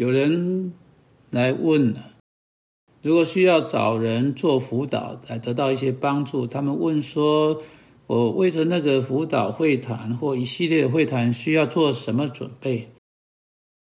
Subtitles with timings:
[0.00, 0.72] 有人
[1.28, 2.14] 来问了，
[3.02, 7.62] 如果需要找人做辅导来得到一些帮助，他们问说
[8.08, 12.88] ：“我为着那个辅导会谈或一系列会谈需要做什么准备？”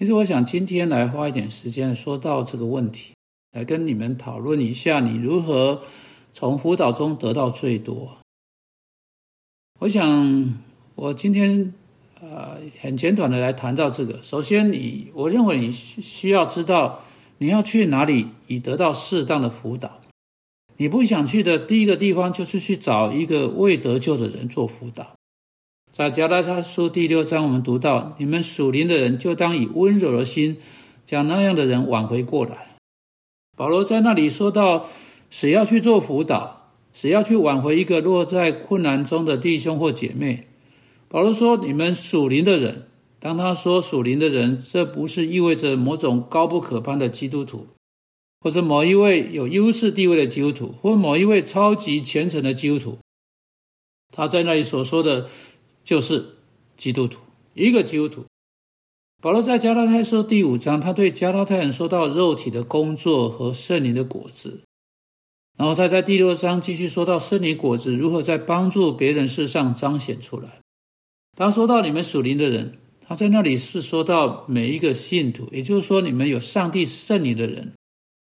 [0.00, 3.12] 其实我想今天来花一点时间说到这个问题，
[3.50, 5.82] 来跟你们讨论一下，你如何
[6.32, 8.16] 从辅导中得到最多。
[9.80, 10.58] 我想
[10.94, 11.74] 我今天。
[12.22, 14.22] 呃，很简短的来谈到这个。
[14.22, 17.00] 首先，你我认为你需需要知道
[17.38, 19.98] 你要去哪里以得到适当的辅导。
[20.76, 25.16] 你不想去的第一个地方就是去找一个未得救的人做辅导。
[25.90, 30.58] 在加拉太书第六章，我们读到：你们属灵的人就当以温柔的心
[31.04, 32.76] 将那样的人挽回过来。
[33.56, 34.88] 保罗在那里说到：
[35.28, 40.46] 谁要去做辅导，谁要去挽回一个落在困难中的弟兄或姐妹。
[41.12, 42.88] 保罗说：“你们属灵的人，
[43.20, 47.66] 当他说属灵的人，这不是意味着某种高不可攀的基督徒，
[48.40, 52.98] 或者某一位有优势地位的基督徒，或某一位超级虔诚的基督徒。
[54.10, 55.28] 他在那里所说的，
[55.84, 56.24] 就是
[56.78, 57.20] 基督徒，
[57.52, 58.24] 一个基督徒。”
[59.20, 64.62] 保罗在加拉太书第五章，他对加拉太人说到肉体的工作和圣灵的果子，
[65.58, 70.61] 然后他在第六章继续说到圣灵果子如何在帮助别人事上彰显出来。
[71.36, 77.72] 当说到你们属灵的人，他在那里是说到每一个信徒，也就是说，你们有上帝圣灵的人，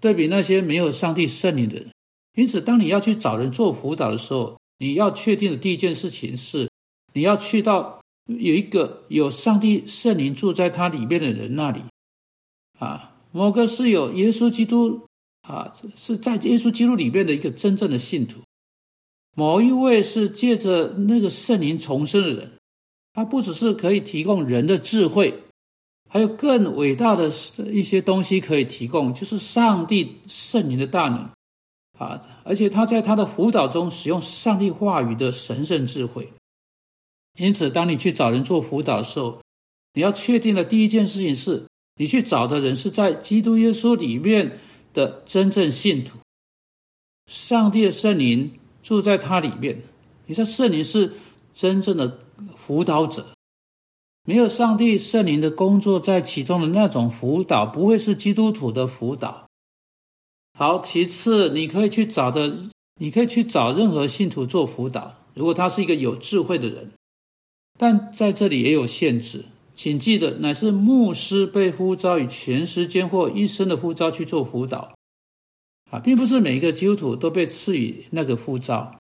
[0.00, 1.90] 对比那些没有上帝圣灵的人。
[2.34, 6.70] 因此，当你要去找人做辅导的时候，你要确定的第一件事情是，
[7.12, 11.80] 你要去到有一个有上帝圣灵住在他里面的人那里。
[12.78, 15.06] 啊，某个是有耶稣基督
[15.42, 18.40] 啊，是在耶稣基督里面的一个真正的信徒；
[19.34, 22.52] 某一位是借着那个圣灵重生的人。
[23.14, 25.42] 它不只是可以提供人的智慧，
[26.08, 27.30] 还有更伟大的
[27.70, 31.18] 一些东西可以提供，就是上帝圣灵的大能
[31.98, 32.18] 啊！
[32.42, 36.32] 而且他在他的辅导中使用上帝话语的神圣智慧。
[37.38, 39.42] 因此，当你去找人做辅导的时候，
[39.92, 41.66] 你要确定的第一件事情是，
[41.96, 44.58] 你去找的人是在基督耶稣里面
[44.94, 46.16] 的真正信徒，
[47.26, 49.82] 上帝的圣灵住在他里面。
[50.24, 51.12] 你说圣灵是
[51.52, 52.20] 真正的。
[52.56, 53.34] 辅导者
[54.24, 59.48] 没有上帝圣灵的工作在其中的那种辅导，不会是基督徒的辅导。
[60.56, 62.56] 好，其次你可以去找的，
[63.00, 66.92] 你可以去找任何信徒做辅导，如果他是一个有智慧的人。
[67.78, 74.94] 但在这里也有限制，请记得，乃是牧师被呼召以全时间或一生的呼召去做辅导
[75.90, 79.00] 啊，并不是每一个基督徒都被赐予那个呼召。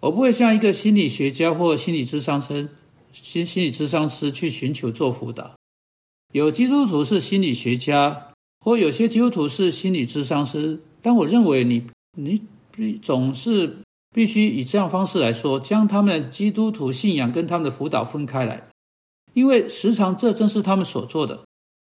[0.00, 2.68] 我不会像一个心理学家或心理咨商师、
[3.12, 5.50] 心心理咨商师去寻求做辅导。
[6.32, 8.28] 有基督徒是心理学家，
[8.60, 10.80] 或有些基督徒是心理咨商师。
[11.02, 12.42] 但我认为你你
[13.02, 13.78] 总是
[14.14, 18.68] 必须以这样方式来说，将他们的基督徒信仰跟他们的辅导分开来，
[19.34, 21.40] 因为时常这正是他们所做的。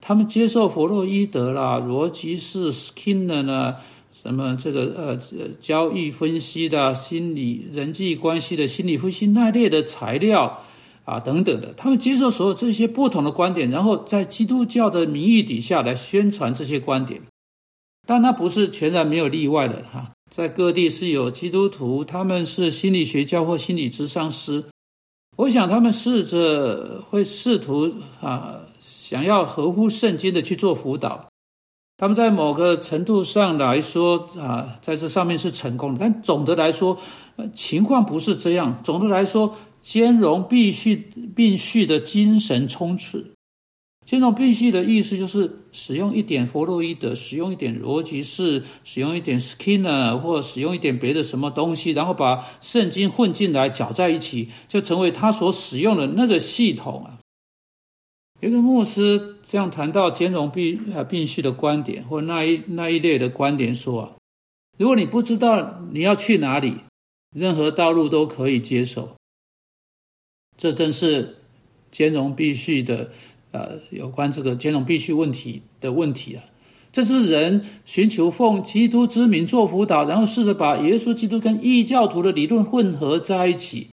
[0.02, 3.76] 他们接受弗洛伊德啦、罗吉士、Skinner 呢。
[4.22, 5.18] 什么这个呃
[5.62, 10.62] 交易分析的心理人际关系的心理分析那类的材料
[11.06, 17.22] 啊等等的，他们接受所有这些不同的观点，然后在基督教的名义底下来宣传这些观点。
[18.06, 24.66] 但那不是全然没有例外的哈，在各地是有基督徒，他们是心理学家或心理咨商师，
[25.38, 31.30] 我想他们试着会试图啊，想要合乎圣经的去做辅导。
[32.00, 36.98] 他们在某个程度上来说啊，在这上面是成功的，但总的来说，
[37.54, 38.80] 情况不是这样。
[38.86, 40.96] 总的来说，兼容必须
[41.36, 43.34] 并蓄的精神充斥，
[44.06, 57.19] 兼容并蓄的意思就是使用一点弗洛伊德，使用一点逻辑式，使用一点 Skinner，或使用一点别的什么东西，然后把圣经混进来搅在一起，就成为他所使用的那个系统啊。
[58.42, 64.12] 一个牧师这样谈到兼容并呃并蓄的观点，或那一那一类的观点说啊，
[64.78, 66.76] 如果你不知道你要去哪里，
[67.36, 69.18] 任何道路都可以接受。
[70.58, 71.38] 这正是
[71.92, 73.12] 兼容并蓄的
[73.52, 76.44] 呃有关这个兼容并蓄问题的问题啊。
[76.92, 83.90] 这是人寻求奉基督之名做辅导，然后试着把耶稣基督跟异教徒的理论混合在一起。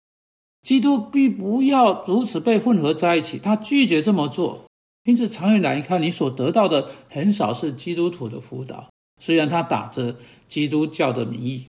[0.62, 4.66] 基督并不要如此被混合在一起，他拒绝这么做。
[5.04, 10.16] 因此，长远来看，你所得到的很少是基督徒的辅导，虽然他打着
[10.48, 11.66] 基督教的名义。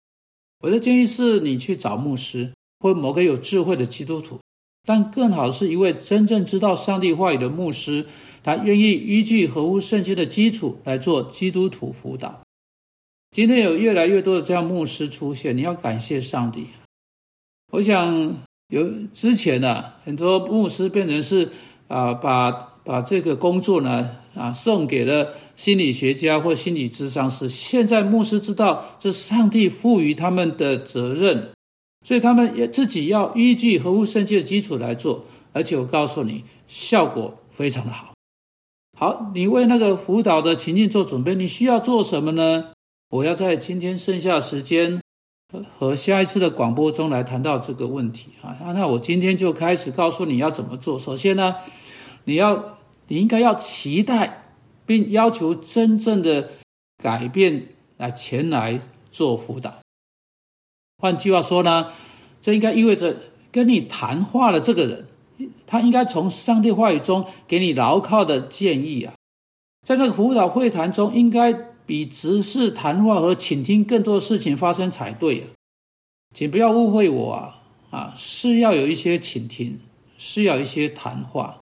[0.60, 4.38] 我的建议是你去找牧师或某个有智慧的基督徒，
[4.84, 8.06] 但更好的是一位真正知道上帝话语的牧师，
[8.42, 12.42] 他愿意依据合乎圣经的基础来做基督徒辅导。
[13.30, 16.66] 今天有越来越多的这样牧师出现，你要感谢上帝。
[17.72, 18.42] 我想
[18.72, 21.50] 有之前呢，很多牧师变成是
[21.88, 22.50] 啊，把
[22.82, 27.50] 把这个工作呢啊送给了心理学家或心理咨商师。
[27.50, 31.50] 现在牧师知道这是上帝赋予他们的责任，
[32.02, 35.26] 所以他们也自己要依据合乎圣经的基础来做。
[35.52, 38.14] 而且我告诉你，效果非常的好。
[38.98, 42.72] 好，你为那个辅导的情境做准备，你需要做什么呢？
[43.10, 45.01] 我要在今天剩下时间
[45.78, 48.72] 和下一次的广播中来谈到这个问题啊。
[48.74, 50.98] 那我今天就开始告诉你要怎么做。
[50.98, 51.56] 首先呢，
[52.24, 52.78] 你要
[53.08, 54.54] 你应该要期待
[54.86, 56.50] 并要求真正的
[56.96, 59.74] 改变来前来做辅导。
[60.98, 61.92] 换句话说呢，
[62.40, 63.16] 这应该意味着
[63.50, 65.08] 跟你谈话的这个人。
[65.66, 69.14] 他应该从上帝话语中给你牢靠的建议啊，
[69.82, 75.46] 在那个辅导会谈中，应该比直视谈话和倾听更多的事情发生才对啊，
[76.34, 77.58] 请不要误会我啊
[77.90, 79.78] 啊，是要有一些倾听，
[80.18, 81.60] 是要一些谈话，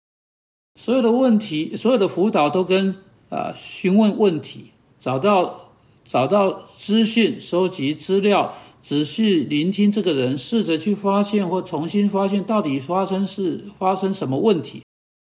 [0.76, 2.96] 所有的问题，所有的辅导都跟
[3.28, 4.66] 啊询问问题，
[5.00, 5.72] 找到
[6.04, 8.54] 找到资讯，收集资料。
[8.80, 14.81] 仔细聆听这个人，试着去发现或重新发现到底发生是发生什么问题，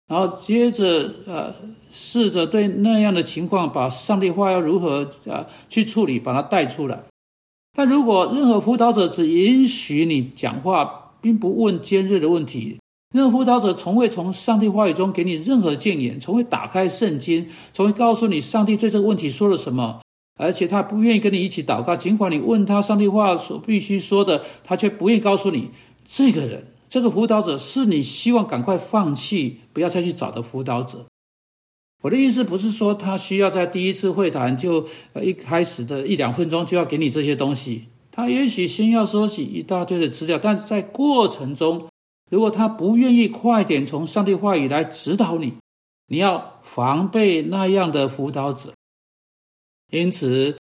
[0.08, 1.54] 然后接着呃
[1.90, 7.04] 试着对那样的情况把上帝话要如何呃去处理，把它带出来。
[7.76, 12.78] 但如果任何辅导者只允许你讲话，并不问尖锐的问题，
[13.14, 20.00] 任何辅导者从未从上帝话语中给你任何建言，从未打开圣经，从未告诉你上帝对这个问题说了什么。
[20.40, 25.70] 而且他不愿意跟你一起祷告，尽管你问他上帝话所必须说的，他却不愿意告诉你。
[26.04, 31.06] 这个人，这个辅导者是你希望赶快放弃，不要再去找的辅导者。
[32.02, 34.86] 我的意思不是说他需要在第一次会谈就
[35.20, 37.88] 一开始的一两分钟就要给你这些东西。
[38.10, 41.88] 他也许先要收集一大堆的资料，但是在过程中，
[42.30, 45.54] 如果他不愿意快点从上帝话语来指导你，
[46.06, 48.72] 你要防备那样的辅导者。
[49.90, 50.56] 因此，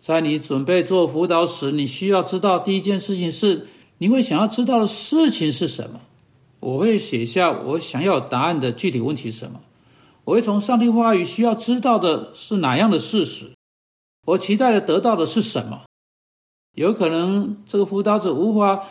[0.00, 3.66] 在你准备做辅导时，你需要知道第一件事情是：
[4.00, 6.00] 你会想要知道的事情是什么？
[6.60, 9.60] 我会写下我想要答案的具体问题是什么？
[10.24, 13.52] 我会从上帝话语需要知道的是哪样的事实？
[14.26, 15.82] 我期待的得到的是什么？
[16.74, 18.86] 有可能这个辅导者无法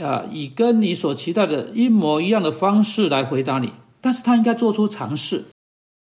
[0.00, 5.46] 啊以跟你所期待的一模一样的方式来回答你，但是他应该做出尝试，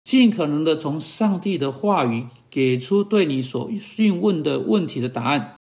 [0.05, 2.27] 尽可能的从上帝的话语。
[2.51, 5.58] 给出对你所询问的问题的答案，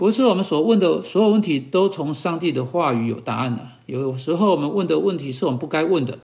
[0.00, 3.68] 不是我们所问的所有问题都从上帝的话语有答案的。
[3.84, 6.20] 有时候我们问的问题是我们不该问的，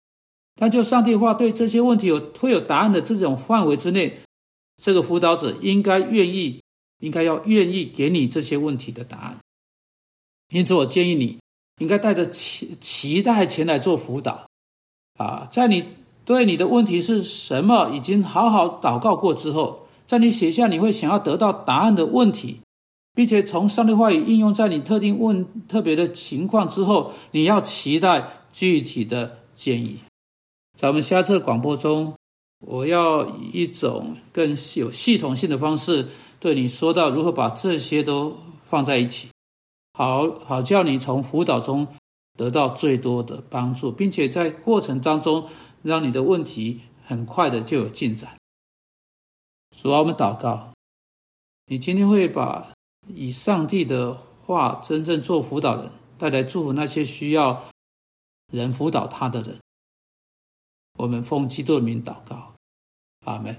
[0.53, 4.19] 但就上帝话对这些问题有会有答案的这种范围之内，
[4.79, 6.61] 这个辅导者应该愿意，
[6.99, 9.39] 应该要愿意给你这些问题的答案。
[10.51, 11.39] 因此，我建议你
[11.79, 14.45] 应该带着期期待前来做辅导
[15.17, 15.83] 啊，在你。
[16.25, 17.89] 对你的问题是什么？
[17.89, 22.59] 已经好好祷告过之后，在你写下你会想要得到答案的问题，
[23.13, 29.99] 并且从上帝话语应用在你特定问特别的情况之后，你要期待具体的建议。
[30.77, 32.15] 在我们下次广播中，
[32.59, 36.07] 我要以一种更有系统性的方式
[36.39, 39.29] 对你说到如何把这些都放在一起，
[39.93, 41.87] 好好叫你从辅导中
[42.37, 45.47] 得到最多的帮助，并且在过程当中。
[45.83, 48.37] 让你的问题很快的就有进展。
[49.75, 50.71] 主啊，我们祷告，
[51.65, 52.71] 你今天会把
[53.07, 54.13] 以上帝的
[54.45, 57.65] 话真正做辅导人，带来祝福那些需要
[58.51, 59.57] 人辅导他的人。
[60.99, 62.53] 我们奉基督的名祷告，
[63.25, 63.51] 阿门。